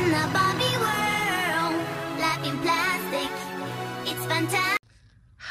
[0.00, 1.76] In the Barbie world,
[2.18, 3.30] life in plastic,
[4.06, 4.79] it's fantastic.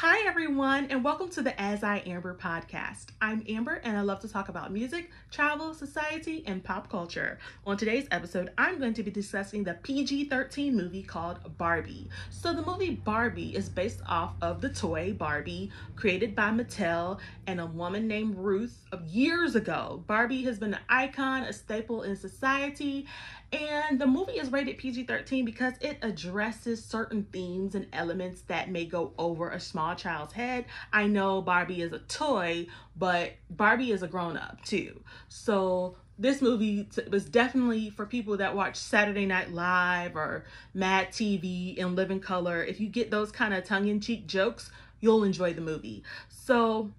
[0.02, 3.08] Hi, everyone, and welcome to the As I Amber podcast.
[3.20, 7.38] I'm Amber, and I love to talk about music, travel, society, and pop culture.
[7.66, 12.08] On today's episode, I'm going to be discussing the PG 13 movie called Barbie.
[12.30, 17.60] So, the movie Barbie is based off of the toy Barbie, created by Mattel and
[17.60, 20.02] a woman named Ruth years ago.
[20.06, 23.06] Barbie has been an icon, a staple in society,
[23.52, 28.70] and the movie is rated PG 13 because it addresses certain themes and elements that
[28.70, 30.66] may go over a small child's head.
[30.92, 35.00] I know Barbie is a toy, but Barbie is a grown up too.
[35.28, 40.44] So this movie was definitely for people that watch Saturday Night Live or
[40.74, 42.62] Mad TV and Living Color.
[42.62, 46.04] If you get those kind of tongue in cheek jokes, you'll enjoy the movie.
[46.28, 46.90] So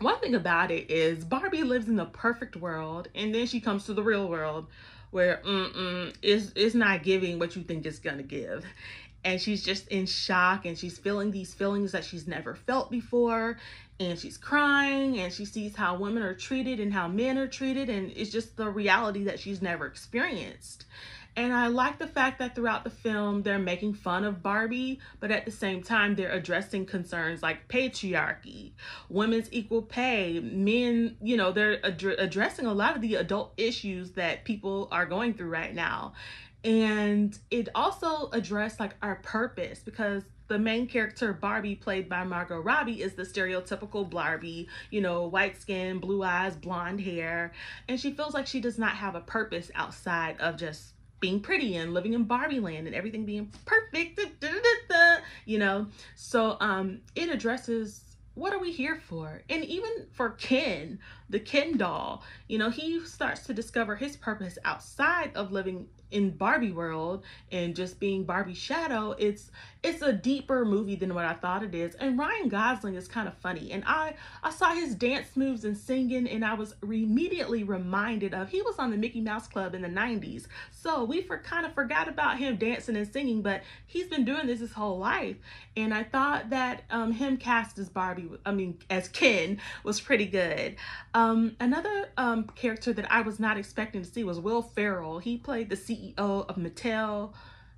[0.00, 3.84] one thing about it is Barbie lives in the perfect world and then she comes
[3.86, 4.66] to the real world
[5.16, 8.66] where mm-mm, it's, it's not giving what you think it's gonna give.
[9.24, 13.56] And she's just in shock and she's feeling these feelings that she's never felt before.
[13.98, 17.88] And she's crying and she sees how women are treated and how men are treated
[17.88, 20.84] and it's just the reality that she's never experienced
[21.36, 25.30] and I like the fact that throughout the film, they're making fun of Barbie, but
[25.30, 28.72] at the same time, they're addressing concerns like patriarchy,
[29.10, 34.12] women's equal pay, men, you know, they're ad- addressing a lot of the adult issues
[34.12, 36.14] that people are going through right now.
[36.64, 42.58] And it also addressed like our purpose because the main character Barbie played by Margot
[42.58, 47.52] Robbie is the stereotypical Barbie, you know, white skin, blue eyes, blonde hair,
[47.88, 51.76] and she feels like she does not have a purpose outside of just being pretty
[51.76, 54.20] and living in Barbie land and everything being perfect,
[55.44, 55.86] you know.
[56.14, 58.02] So um it addresses
[58.34, 59.42] what are we here for?
[59.48, 64.58] And even for Ken, the Ken doll, you know, he starts to discover his purpose
[64.64, 69.50] outside of living in Barbie world and just being Barbie shadow, it's
[69.82, 71.94] it's a deeper movie than what I thought it is.
[71.94, 73.70] And Ryan Gosling is kind of funny.
[73.70, 78.48] And I I saw his dance moves and singing and I was immediately reminded of
[78.48, 80.46] he was on the Mickey Mouse Club in the 90s.
[80.70, 84.46] So we for kind of forgot about him dancing and singing, but he's been doing
[84.46, 85.36] this his whole life.
[85.76, 90.26] And I thought that um, him cast as Barbie, I mean as Ken was pretty
[90.26, 90.76] good.
[91.16, 95.18] Um, another um, character that I was not expecting to see was Will Ferrell.
[95.18, 97.32] He played the CEO of Mattel.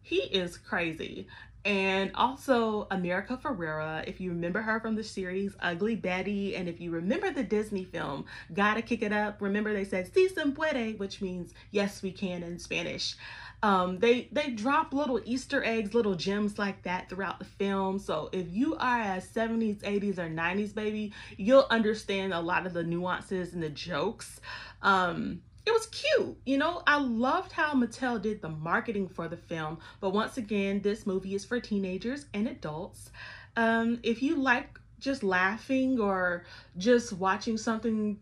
[0.09, 1.27] He is crazy.
[1.67, 6.81] And also America Ferrera, if you remember her from the series Ugly Betty, and if
[6.81, 8.25] you remember the Disney film
[8.55, 12.43] Gotta Kick It Up, remember they said Si se puede, which means yes we can
[12.43, 13.17] in Spanish.
[13.63, 17.99] Um, they they drop little Easter eggs, little gems like that throughout the film.
[17.99, 22.73] So if you are a 70s, 80s, or 90s baby, you'll understand a lot of
[22.73, 24.41] the nuances and the jokes.
[24.81, 26.37] Um, it was cute.
[26.47, 29.79] You know, I loved how Mattel did the marketing for the film.
[30.01, 33.11] But once again, this movie is for teenagers and adults.
[33.55, 36.47] Um, if you like just laughing or
[36.79, 38.19] just watching something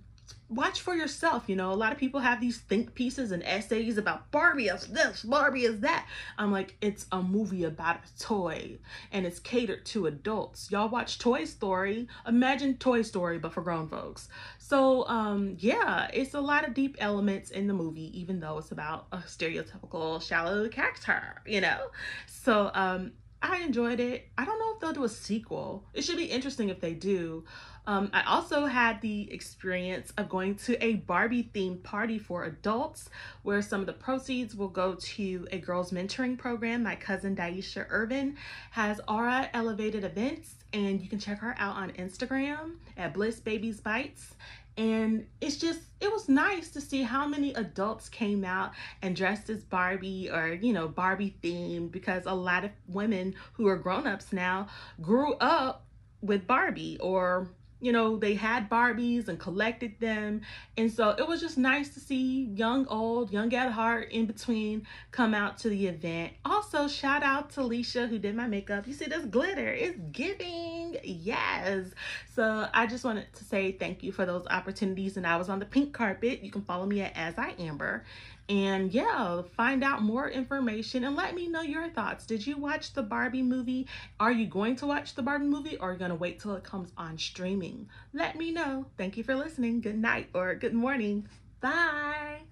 [0.49, 1.45] watch for yourself.
[1.47, 4.87] You know, a lot of people have these think pieces and essays about Barbie is
[4.87, 6.07] this, Barbie is that.
[6.39, 8.79] I'm like, it's a movie about a toy
[9.13, 10.71] and it's catered to adults.
[10.71, 12.09] Y'all watch Toy Story.
[12.27, 14.29] Imagine Toy Story, but for grown folks.
[14.59, 18.73] So, um, yeah, it's a lot of deep elements in the movie, even though it's
[18.73, 21.91] about a stereotypical shallow character, you know?
[22.27, 23.13] So, um,
[23.43, 24.29] I enjoyed it.
[24.37, 25.85] I don't if they'll do a sequel.
[25.95, 27.45] It should be interesting if they do.
[27.89, 33.09] Um, I also had the experience of going to a Barbie themed party for adults
[33.43, 36.83] where some of the proceeds will go to a girls mentoring program.
[36.83, 38.37] My cousin Daisha Irvin
[38.73, 43.81] has Aura Elevated Events, and you can check her out on Instagram at Bliss Babies
[43.81, 44.35] Bites.
[44.77, 49.49] And it's just, it was nice to see how many adults came out and dressed
[49.49, 54.07] as Barbie or, you know, Barbie themed because a lot of women who are grown
[54.07, 54.69] ups now
[55.01, 55.87] grew up
[56.21, 57.49] with Barbie or
[57.81, 60.41] you know, they had Barbies and collected them.
[60.77, 64.87] And so it was just nice to see young, old, young at heart in between
[65.11, 66.33] come out to the event.
[66.45, 68.87] Also, shout out to Alicia who did my makeup.
[68.87, 70.86] You see this glitter, it's giving.
[71.05, 71.87] Yes.
[72.35, 75.17] So I just wanted to say thank you for those opportunities.
[75.17, 76.43] And I was on the pink carpet.
[76.43, 78.05] You can follow me at As I Amber.
[78.49, 82.27] And yeah, find out more information and let me know your thoughts.
[82.27, 83.89] Did you watch the Barbie movie?
[84.21, 86.55] Are you going to watch the Barbie movie or are you going to wait till
[86.55, 87.89] it comes on streaming?
[88.13, 88.87] Let me know.
[88.97, 89.81] Thank you for listening.
[89.81, 91.27] Good night or good morning.
[91.61, 92.43] Bye.